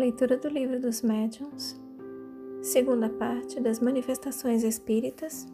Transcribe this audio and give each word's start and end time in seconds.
Leitura 0.00 0.38
do 0.38 0.48
Livro 0.48 0.80
dos 0.80 1.02
Médiuns, 1.02 1.78
segunda 2.62 3.10
parte 3.10 3.60
das 3.60 3.80
Manifestações 3.80 4.64
Espíritas, 4.64 5.46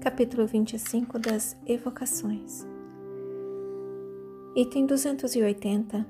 capítulo 0.00 0.48
25 0.48 1.16
das 1.16 1.56
Evocações. 1.64 2.66
Item 4.56 4.86
280 4.86 6.04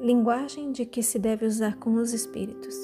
Linguagem 0.00 0.72
de 0.72 0.84
que 0.84 1.04
se 1.04 1.20
deve 1.20 1.46
usar 1.46 1.78
com 1.78 1.94
os 1.94 2.12
espíritos. 2.12 2.74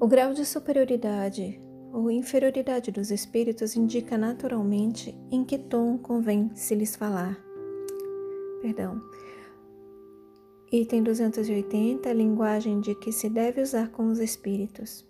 O 0.00 0.08
grau 0.08 0.34
de 0.34 0.44
superioridade 0.44 1.60
ou 1.92 2.10
inferioridade 2.10 2.90
dos 2.90 3.12
espíritos 3.12 3.76
indica 3.76 4.18
naturalmente 4.18 5.16
em 5.30 5.44
que 5.44 5.56
tom 5.56 5.96
convém 5.96 6.50
se 6.56 6.74
lhes 6.74 6.96
falar. 6.96 7.38
Perdão. 8.60 9.00
Item 10.70 11.02
280, 11.02 12.12
linguagem 12.12 12.78
de 12.78 12.94
que 12.94 13.10
se 13.10 13.30
deve 13.30 13.62
usar 13.62 13.88
com 13.88 14.08
os 14.08 14.18
espíritos. 14.18 15.02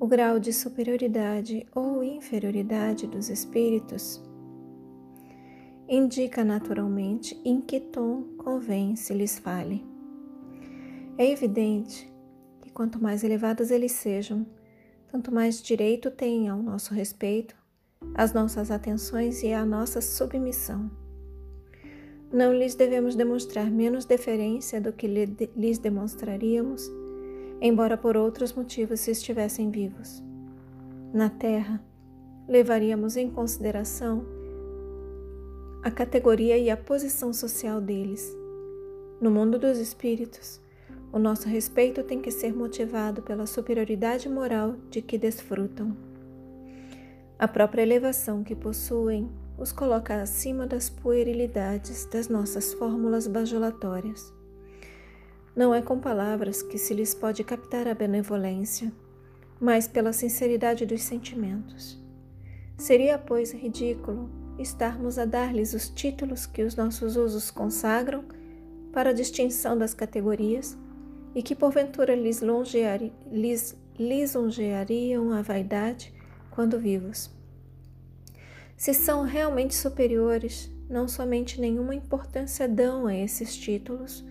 O 0.00 0.06
grau 0.06 0.40
de 0.40 0.54
superioridade 0.54 1.66
ou 1.74 2.02
inferioridade 2.02 3.06
dos 3.06 3.28
espíritos 3.28 4.22
indica 5.86 6.42
naturalmente 6.44 7.38
em 7.44 7.60
que 7.60 7.78
tom 7.78 8.22
convém 8.38 8.96
se 8.96 9.12
lhes 9.12 9.38
fale. 9.38 9.84
É 11.18 11.30
evidente 11.30 12.10
que 12.62 12.70
quanto 12.70 13.02
mais 13.02 13.22
elevados 13.22 13.70
eles 13.70 13.92
sejam, 13.92 14.46
tanto 15.08 15.30
mais 15.30 15.60
direito 15.60 16.10
têm 16.10 16.48
ao 16.48 16.62
nosso 16.62 16.94
respeito, 16.94 17.54
às 18.14 18.32
nossas 18.32 18.70
atenções 18.70 19.42
e 19.42 19.52
à 19.52 19.66
nossa 19.66 20.00
submissão. 20.00 20.90
Não 22.32 22.52
lhes 22.52 22.74
devemos 22.74 23.14
demonstrar 23.14 23.70
menos 23.70 24.04
deferência 24.04 24.80
do 24.80 24.92
que 24.92 25.06
lhes 25.06 25.78
demonstraríamos, 25.78 26.90
embora 27.60 27.96
por 27.96 28.16
outros 28.16 28.52
motivos 28.52 29.00
se 29.00 29.10
estivessem 29.10 29.70
vivos. 29.70 30.22
Na 31.12 31.30
Terra, 31.30 31.82
levaríamos 32.46 33.16
em 33.16 33.30
consideração 33.30 34.24
a 35.82 35.90
categoria 35.90 36.58
e 36.58 36.68
a 36.68 36.76
posição 36.76 37.32
social 37.32 37.80
deles. 37.80 38.36
No 39.20 39.30
mundo 39.30 39.58
dos 39.58 39.78
espíritos, 39.78 40.60
o 41.10 41.18
nosso 41.18 41.48
respeito 41.48 42.02
tem 42.02 42.20
que 42.20 42.30
ser 42.30 42.54
motivado 42.54 43.22
pela 43.22 43.46
superioridade 43.46 44.28
moral 44.28 44.76
de 44.90 45.00
que 45.00 45.16
desfrutam. 45.16 45.96
A 47.38 47.48
própria 47.48 47.82
elevação 47.82 48.44
que 48.44 48.54
possuem 48.54 49.30
os 49.58 49.72
coloca 49.72 50.22
acima 50.22 50.66
das 50.66 50.88
puerilidades 50.88 52.06
das 52.06 52.28
nossas 52.28 52.72
fórmulas 52.72 53.26
bajulatórias. 53.26 54.32
Não 55.54 55.74
é 55.74 55.82
com 55.82 55.98
palavras 55.98 56.62
que 56.62 56.78
se 56.78 56.94
lhes 56.94 57.12
pode 57.12 57.42
captar 57.42 57.88
a 57.88 57.94
benevolência, 57.94 58.92
mas 59.60 59.88
pela 59.88 60.12
sinceridade 60.12 60.86
dos 60.86 61.02
sentimentos. 61.02 62.00
Seria, 62.76 63.18
pois, 63.18 63.52
ridículo 63.52 64.30
estarmos 64.58 65.18
a 65.18 65.24
dar-lhes 65.24 65.72
os 65.74 65.88
títulos 65.88 66.46
que 66.46 66.62
os 66.62 66.76
nossos 66.76 67.16
usos 67.16 67.50
consagram 67.50 68.24
para 68.92 69.10
a 69.10 69.12
distinção 69.12 69.76
das 69.76 69.94
categorias 69.94 70.76
e 71.34 71.42
que 71.42 71.54
porventura 71.54 72.14
lhes, 72.14 72.40
lhes 73.30 73.76
lisonjeariam 73.98 75.32
a 75.32 75.42
vaidade 75.42 76.12
quando 76.50 76.78
vivos. 76.78 77.37
Se 78.78 78.94
são 78.94 79.24
realmente 79.24 79.74
superiores, 79.74 80.72
não 80.88 81.08
somente 81.08 81.60
nenhuma 81.60 81.96
importância 81.96 82.68
dão 82.68 83.08
a 83.08 83.14
esses 83.14 83.56
títulos, 83.56 84.24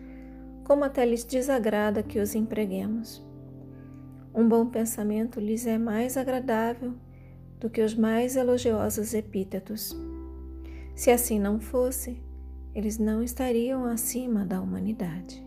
como 0.63 0.85
até 0.85 1.05
lhes 1.05 1.25
desagrada 1.25 2.01
que 2.01 2.17
os 2.17 2.33
empreguemos. 2.33 3.21
Um 4.33 4.47
bom 4.47 4.65
pensamento 4.65 5.41
lhes 5.41 5.67
é 5.67 5.77
mais 5.77 6.15
agradável 6.15 6.93
do 7.59 7.69
que 7.69 7.81
os 7.81 7.93
mais 7.93 8.37
elogiosos 8.37 9.13
epítetos. 9.13 9.93
Se 10.95 11.11
assim 11.11 11.39
não 11.39 11.59
fosse, 11.59 12.23
eles 12.73 12.97
não 12.97 13.21
estariam 13.21 13.83
acima 13.83 14.45
da 14.45 14.61
humanidade. 14.61 15.45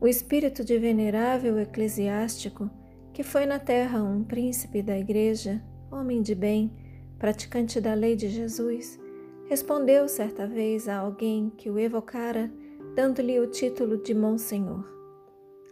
O 0.00 0.08
espírito 0.08 0.64
de 0.64 0.78
venerável 0.78 1.58
eclesiástico, 1.58 2.70
que 3.12 3.22
foi 3.22 3.44
na 3.44 3.58
terra 3.58 4.02
um 4.02 4.24
príncipe 4.24 4.80
da 4.80 4.98
igreja, 4.98 5.62
homem 5.90 6.22
de 6.22 6.34
bem, 6.34 6.72
praticante 7.18 7.80
da 7.80 7.94
lei 7.94 8.16
de 8.16 8.28
Jesus, 8.28 8.98
respondeu 9.46 10.08
certa 10.08 10.46
vez 10.46 10.88
a 10.88 10.96
alguém 10.96 11.50
que 11.56 11.70
o 11.70 11.78
evocara, 11.78 12.52
dando-lhe 12.94 13.38
o 13.40 13.46
título 13.46 13.98
de 13.98 14.14
Monsenhor. 14.14 14.84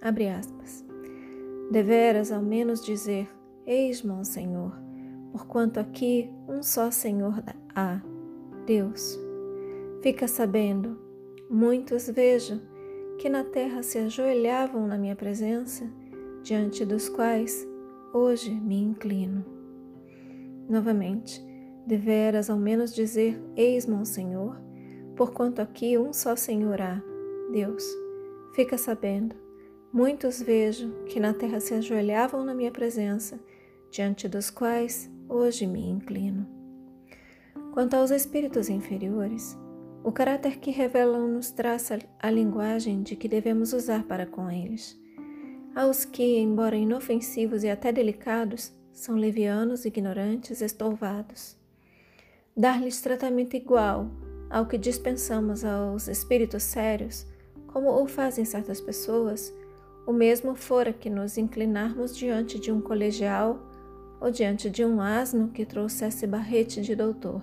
Abre 0.00 0.28
aspas. 0.28 0.84
Deveras 1.70 2.32
ao 2.32 2.42
menos 2.42 2.84
dizer, 2.84 3.28
Eis, 3.66 4.02
Monsenhor, 4.02 4.72
porquanto 5.30 5.78
aqui 5.78 6.28
um 6.48 6.62
só 6.62 6.90
Senhor 6.90 7.42
há, 7.74 8.00
Deus. 8.66 9.18
Fica 10.02 10.26
sabendo, 10.26 10.98
muitos 11.48 12.08
vejo 12.08 12.60
que 13.18 13.28
na 13.28 13.44
terra 13.44 13.82
se 13.82 13.98
ajoelhavam 13.98 14.86
na 14.86 14.98
minha 14.98 15.14
presença, 15.14 15.88
diante 16.42 16.84
dos 16.84 17.08
quais 17.08 17.66
hoje 18.12 18.50
me 18.50 18.82
inclino. 18.82 19.51
Novamente, 20.72 21.44
deveras 21.86 22.48
ao 22.48 22.56
menos 22.56 22.94
dizer: 22.94 23.38
Eis, 23.54 23.84
Monsenhor, 23.84 24.56
porquanto 25.14 25.60
aqui 25.60 25.98
um 25.98 26.14
só 26.14 26.34
Senhor 26.34 26.80
há, 26.80 26.98
Deus. 27.52 27.84
Fica 28.54 28.78
sabendo, 28.78 29.36
muitos 29.92 30.40
vejo 30.40 30.90
que 31.04 31.20
na 31.20 31.34
terra 31.34 31.60
se 31.60 31.74
ajoelhavam 31.74 32.42
na 32.42 32.54
minha 32.54 32.70
presença, 32.70 33.38
diante 33.90 34.26
dos 34.26 34.48
quais 34.48 35.10
hoje 35.28 35.66
me 35.66 35.90
inclino. 35.90 36.48
Quanto 37.74 37.92
aos 37.92 38.10
espíritos 38.10 38.70
inferiores, 38.70 39.54
o 40.02 40.10
caráter 40.10 40.58
que 40.58 40.70
revelam 40.70 41.28
nos 41.28 41.50
traça 41.50 41.98
a 42.18 42.30
linguagem 42.30 43.02
de 43.02 43.14
que 43.14 43.28
devemos 43.28 43.74
usar 43.74 44.04
para 44.04 44.24
com 44.24 44.50
eles. 44.50 44.98
Aos 45.74 46.06
que, 46.06 46.38
embora 46.38 46.76
inofensivos 46.76 47.62
e 47.62 47.68
até 47.68 47.92
delicados, 47.92 48.72
são 48.92 49.16
levianos, 49.16 49.84
ignorantes, 49.84 50.60
estouvados. 50.60 51.56
Dar-lhes 52.56 53.00
tratamento 53.00 53.56
igual 53.56 54.10
ao 54.50 54.66
que 54.66 54.76
dispensamos 54.76 55.64
aos 55.64 56.08
espíritos 56.08 56.62
sérios, 56.62 57.26
como 57.68 57.90
o 57.90 58.06
fazem 58.06 58.44
certas 58.44 58.80
pessoas, 58.80 59.52
o 60.06 60.12
mesmo 60.12 60.54
fora 60.54 60.92
que 60.92 61.08
nos 61.08 61.38
inclinarmos 61.38 62.14
diante 62.14 62.58
de 62.58 62.70
um 62.70 62.80
colegial 62.80 63.58
ou 64.20 64.30
diante 64.30 64.68
de 64.68 64.84
um 64.84 65.00
asno 65.00 65.48
que 65.48 65.64
trouxesse 65.64 66.26
barrete 66.26 66.82
de 66.82 66.94
doutor. 66.94 67.42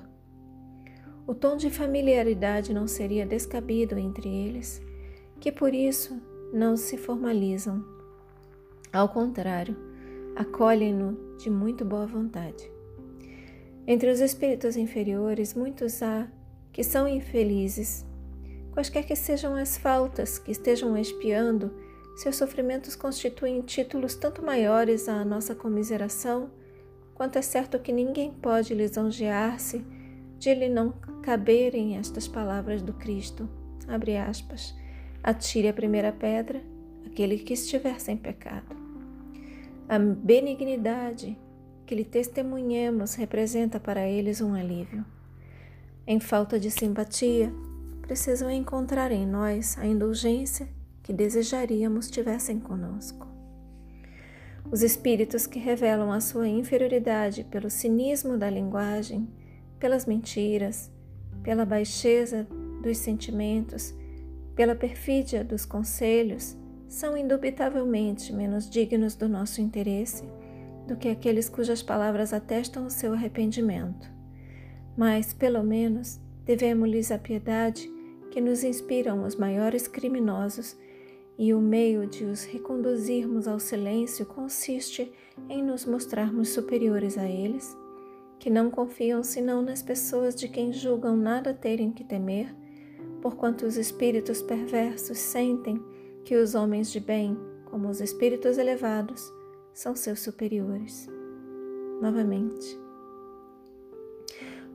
O 1.25 1.33
tom 1.33 1.57
de 1.57 1.69
familiaridade 1.69 2.73
não 2.73 2.87
seria 2.87 3.25
descabido 3.25 3.97
entre 3.97 4.29
eles, 4.29 4.81
que 5.39 5.51
por 5.51 5.73
isso 5.73 6.21
não 6.53 6.77
se 6.77 6.97
formalizam. 6.97 7.83
Ao 8.91 9.09
contrário, 9.09 9.88
acolhem-no 10.39 11.35
de 11.37 11.49
muito 11.49 11.83
boa 11.83 12.07
vontade. 12.07 12.71
Entre 13.85 14.09
os 14.09 14.21
espíritos 14.21 14.77
inferiores, 14.77 15.53
muitos 15.53 16.01
há 16.01 16.29
que 16.71 16.81
são 16.81 17.05
infelizes. 17.09 18.05
Quaisquer 18.71 19.05
que 19.05 19.17
sejam 19.17 19.55
as 19.55 19.77
faltas 19.77 20.39
que 20.39 20.51
estejam 20.51 20.97
espiando, 20.97 21.73
seus 22.15 22.37
sofrimentos 22.37 22.95
constituem 22.95 23.61
títulos 23.61 24.15
tanto 24.15 24.41
maiores 24.41 25.09
à 25.09 25.25
nossa 25.25 25.53
comiseração, 25.53 26.49
quanto 27.13 27.37
é 27.37 27.41
certo 27.41 27.77
que 27.77 27.91
ninguém 27.91 28.31
pode 28.31 28.73
lisonjear-se 28.73 29.85
de 30.37 30.53
lhe 30.53 30.69
não 30.69 30.93
caberem 31.21 31.97
estas 31.97 32.29
palavras 32.29 32.81
do 32.81 32.93
Cristo, 32.93 33.49
abre 33.89 34.15
aspas, 34.15 34.73
atire 35.21 35.67
a 35.67 35.73
primeira 35.73 36.13
pedra 36.13 36.61
aquele 37.05 37.37
que 37.39 37.53
estiver 37.53 37.99
sem 37.99 38.15
pecado. 38.15 38.88
A 39.89 39.97
benignidade 39.97 41.35
que 41.87 41.95
lhe 41.95 42.05
testemunhemos 42.05 43.15
representa 43.15 43.79
para 43.79 44.07
eles 44.07 44.39
um 44.39 44.53
alívio. 44.53 45.03
Em 46.05 46.19
falta 46.19 46.59
de 46.59 46.69
simpatia, 46.69 47.51
precisam 48.03 48.51
encontrar 48.51 49.11
em 49.11 49.25
nós 49.25 49.79
a 49.79 49.87
indulgência 49.87 50.69
que 51.01 51.11
desejaríamos 51.11 52.07
tivessem 52.07 52.59
conosco. 52.59 53.25
Os 54.71 54.83
espíritos 54.83 55.47
que 55.47 55.57
revelam 55.57 56.11
a 56.11 56.21
sua 56.21 56.47
inferioridade 56.47 57.43
pelo 57.45 57.71
cinismo 57.71 58.37
da 58.37 58.47
linguagem 58.47 59.27
pelas 59.79 60.05
mentiras, 60.05 60.91
pela 61.41 61.65
baixeza 61.65 62.45
dos 62.83 62.99
sentimentos, 62.99 63.91
pela 64.55 64.75
perfídia 64.75 65.43
dos 65.43 65.65
conselhos, 65.65 66.55
são 66.89 67.15
indubitavelmente 67.15 68.33
menos 68.33 68.67
dignos 68.67 69.15
do 69.15 69.29
nosso 69.29 69.61
interesse 69.61 70.23
do 70.87 70.97
que 70.97 71.07
aqueles 71.07 71.47
cujas 71.47 71.83
palavras 71.83 72.33
atestam 72.33 72.87
o 72.87 72.89
seu 72.89 73.13
arrependimento. 73.13 74.09
Mas, 74.97 75.31
pelo 75.31 75.63
menos, 75.63 76.19
devemos-lhes 76.43 77.11
a 77.11 77.19
piedade 77.19 77.87
que 78.31 78.41
nos 78.41 78.63
inspiram 78.63 79.23
os 79.23 79.35
maiores 79.35 79.87
criminosos 79.87 80.75
e 81.37 81.53
o 81.53 81.61
meio 81.61 82.07
de 82.07 82.25
os 82.25 82.43
reconduzirmos 82.43 83.47
ao 83.47 83.59
silêncio 83.59 84.25
consiste 84.25 85.11
em 85.47 85.63
nos 85.63 85.85
mostrarmos 85.85 86.49
superiores 86.49 87.19
a 87.19 87.29
eles, 87.29 87.77
que 88.39 88.49
não 88.49 88.71
confiam 88.71 89.23
senão 89.23 89.61
nas 89.61 89.83
pessoas 89.83 90.33
de 90.33 90.49
quem 90.49 90.73
julgam 90.73 91.15
nada 91.15 91.53
terem 91.53 91.91
que 91.91 92.03
temer, 92.03 92.53
porquanto 93.21 93.65
os 93.65 93.77
espíritos 93.77 94.41
perversos 94.41 95.19
sentem 95.19 95.79
que 96.23 96.35
os 96.35 96.55
homens 96.55 96.91
de 96.91 96.99
bem, 96.99 97.37
como 97.65 97.89
os 97.89 98.01
espíritos 98.01 98.57
elevados, 98.57 99.21
são 99.73 99.95
seus 99.95 100.19
superiores. 100.19 101.07
Novamente, 102.01 102.77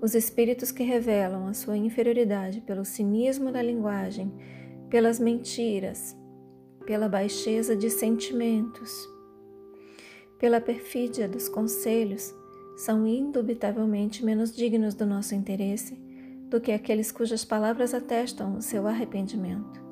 os 0.00 0.14
espíritos 0.14 0.70
que 0.70 0.82
revelam 0.82 1.46
a 1.46 1.54
sua 1.54 1.76
inferioridade 1.76 2.60
pelo 2.60 2.84
cinismo 2.84 3.50
da 3.50 3.62
linguagem, 3.62 4.32
pelas 4.90 5.18
mentiras, 5.18 6.16
pela 6.84 7.08
baixeza 7.08 7.74
de 7.74 7.88
sentimentos, 7.88 9.08
pela 10.38 10.60
perfídia 10.60 11.26
dos 11.26 11.48
conselhos, 11.48 12.34
são 12.76 13.06
indubitavelmente 13.06 14.24
menos 14.24 14.54
dignos 14.54 14.94
do 14.94 15.06
nosso 15.06 15.34
interesse 15.34 15.94
do 16.48 16.60
que 16.60 16.72
aqueles 16.72 17.10
cujas 17.10 17.44
palavras 17.44 17.94
atestam 17.94 18.56
o 18.56 18.62
seu 18.62 18.86
arrependimento. 18.86 19.83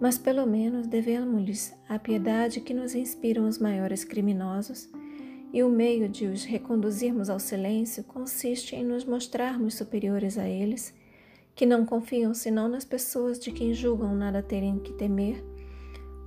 Mas 0.00 0.16
pelo 0.16 0.46
menos 0.46 0.86
devemos-lhes 0.86 1.74
a 1.88 1.98
piedade 1.98 2.60
que 2.60 2.72
nos 2.72 2.94
inspiram 2.94 3.46
os 3.46 3.58
maiores 3.58 4.02
criminosos, 4.02 4.88
e 5.52 5.62
o 5.62 5.68
meio 5.68 6.08
de 6.08 6.26
os 6.26 6.44
reconduzirmos 6.44 7.28
ao 7.28 7.38
silêncio 7.38 8.04
consiste 8.04 8.74
em 8.74 8.84
nos 8.84 9.04
mostrarmos 9.04 9.74
superiores 9.74 10.38
a 10.38 10.48
eles, 10.48 10.94
que 11.54 11.66
não 11.66 11.84
confiam 11.84 12.32
senão 12.32 12.68
nas 12.68 12.84
pessoas 12.84 13.38
de 13.38 13.52
quem 13.52 13.74
julgam 13.74 14.14
nada 14.14 14.42
terem 14.42 14.78
que 14.78 14.92
temer 14.92 15.44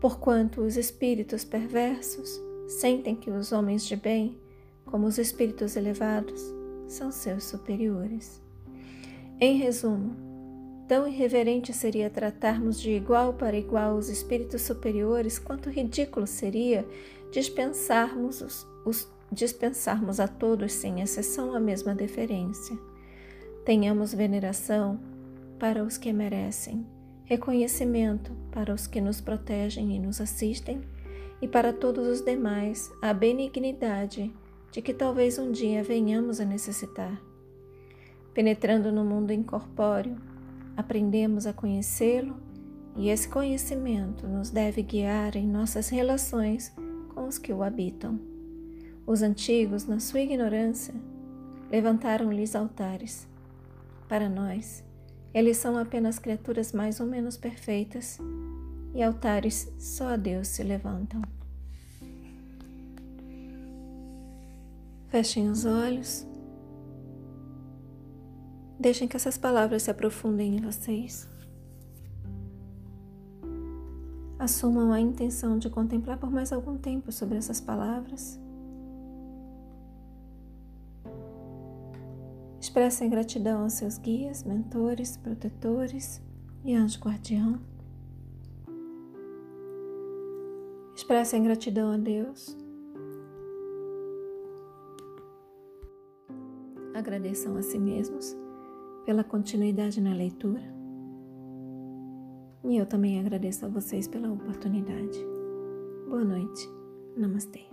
porquanto 0.04 0.60
os 0.60 0.76
espíritos 0.76 1.46
perversos 1.46 2.38
sentem 2.68 3.16
que 3.16 3.32
os 3.32 3.54
homens 3.54 3.86
de 3.88 3.96
bem, 3.96 4.38
como 4.86 5.08
os 5.08 5.18
espíritos 5.18 5.78
elevados, 5.78 6.42
são 6.90 7.10
seus 7.10 7.46
superiores. 7.46 8.42
Em 9.40 9.56
resumo, 9.56 10.14
tão 10.88 11.08
irreverente 11.08 11.74
seria 11.74 12.10
tratarmos 12.10 12.80
de 12.80 12.92
igual 12.92 13.34
para 13.34 13.58
igual 13.58 13.96
os 13.96 14.10
espíritos 14.10 14.62
superiores, 14.62 15.40
quanto 15.40 15.70
ridículo 15.70 16.28
seria 16.28 16.86
dispensarmos, 17.32 18.42
os, 18.42 18.68
os, 18.86 19.12
dispensarmos 19.32 20.20
a 20.20 20.28
todos, 20.28 20.72
sem 20.74 21.02
exceção, 21.02 21.56
a 21.56 21.60
mesma 21.60 21.96
deferência. 21.96 22.78
Tenhamos 23.66 24.14
veneração 24.14 25.00
para 25.58 25.84
os 25.84 25.98
que 25.98 26.12
merecem 26.12 26.86
reconhecimento 27.26 28.32
para 28.52 28.74
os 28.74 28.88
que 28.88 29.02
nos 29.02 29.22
protegem 29.22 29.96
e 29.96 30.00
nos 30.00 30.20
assistem, 30.20 30.82
e 31.42 31.48
para 31.48 31.74
todos 31.74 32.08
os 32.08 32.22
demais 32.22 32.92
a 33.02 33.14
benignidade 33.14 34.32
de 34.72 34.82
que 34.82 34.94
talvez 34.94 35.38
um 35.38 35.52
dia 35.52 35.84
venhamos 35.84 36.40
a 36.40 36.46
necessitar. 36.46 37.22
Penetrando 38.34 38.92
no 38.92 39.04
mundo 39.04 39.32
incorpóreo, 39.32 40.16
aprendemos 40.76 41.46
a 41.46 41.54
conhecê-lo 41.54 42.36
e 42.96 43.10
esse 43.10 43.28
conhecimento 43.28 44.28
nos 44.28 44.50
deve 44.50 44.82
guiar 44.82 45.36
em 45.36 45.48
nossas 45.48 45.90
relações 45.90 46.74
com 47.14 47.28
os 47.28 47.38
que 47.38 47.52
o 47.52 47.64
habitam. 47.64 48.20
Os 49.06 49.22
antigos, 49.22 49.86
na 49.86 50.00
sua 50.00 50.22
ignorância, 50.22 50.94
levantaram-lhes 51.72 52.56
altares. 52.56 53.28
Para 54.08 54.30
nós, 54.30 54.84
eles 55.34 55.58
são 55.58 55.78
apenas 55.78 56.20
criaturas 56.20 56.72
mais 56.72 57.00
ou 57.00 57.08
menos 57.08 57.36
perfeitas 57.36 58.20
e 58.94 59.02
altares 59.02 59.72
só 59.80 60.10
a 60.10 60.16
Deus 60.16 60.48
se 60.48 60.64
levantam. 60.64 61.22
Fechem 65.10 65.50
os 65.50 65.66
olhos. 65.66 66.33
Deixem 68.80 69.08
que 69.08 69.16
essas 69.16 69.38
palavras 69.38 69.84
se 69.84 69.92
aprofundem 69.92 70.58
em 70.58 70.62
vocês. 70.62 71.30
Assumam 74.38 74.92
a 74.92 75.00
intenção 75.00 75.58
de 75.58 75.70
contemplar 75.70 76.18
por 76.18 76.30
mais 76.30 76.52
algum 76.52 76.78
tempo 76.78 77.12
sobre 77.12 77.38
essas 77.38 77.62
palavras. 77.62 78.38
Expressem 82.60 83.10
gratidão 83.10 83.64
aos 83.64 83.74
seus 83.74 83.98
guias, 83.98 84.44
mentores, 84.44 85.16
protetores 85.16 86.22
e 86.66 86.74
anjo 86.74 87.00
guardião. 87.00 87.60
Expressem 90.96 91.44
gratidão 91.44 91.92
a 91.92 91.98
Deus. 91.98 92.58
Agradeçam 96.94 97.56
a 97.56 97.62
si 97.62 97.80
mesmos 97.80 98.36
pela 99.06 99.24
continuidade 99.24 100.02
na 100.02 100.14
leitura. 100.14 100.62
E 102.64 102.78
eu 102.78 102.86
também 102.86 103.20
agradeço 103.20 103.66
a 103.66 103.70
vocês 103.70 104.08
pela 104.08 104.32
oportunidade. 104.32 105.20
Boa 106.08 106.24
noite. 106.24 106.68
Namastê. 107.18 107.73